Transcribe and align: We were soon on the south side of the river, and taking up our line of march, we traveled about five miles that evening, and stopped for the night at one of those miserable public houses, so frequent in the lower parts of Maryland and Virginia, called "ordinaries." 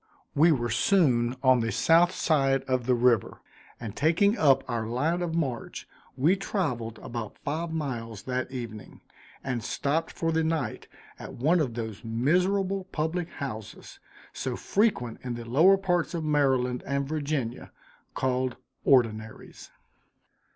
We 0.33 0.51
were 0.51 0.71
soon 0.71 1.35
on 1.43 1.59
the 1.59 1.71
south 1.71 2.11
side 2.11 2.63
of 2.63 2.87
the 2.87 2.95
river, 2.95 3.41
and 3.79 3.95
taking 3.95 4.35
up 4.35 4.67
our 4.67 4.87
line 4.87 5.21
of 5.21 5.35
march, 5.35 5.87
we 6.17 6.35
traveled 6.35 6.97
about 7.03 7.37
five 7.45 7.71
miles 7.71 8.23
that 8.23 8.49
evening, 8.49 9.01
and 9.43 9.63
stopped 9.63 10.11
for 10.11 10.31
the 10.31 10.43
night 10.43 10.87
at 11.19 11.35
one 11.35 11.59
of 11.59 11.75
those 11.75 12.03
miserable 12.03 12.85
public 12.85 13.29
houses, 13.29 13.99
so 14.33 14.55
frequent 14.55 15.19
in 15.23 15.35
the 15.35 15.45
lower 15.45 15.77
parts 15.77 16.15
of 16.15 16.23
Maryland 16.23 16.81
and 16.87 17.07
Virginia, 17.07 17.71
called 18.15 18.55
"ordinaries." 18.83 19.69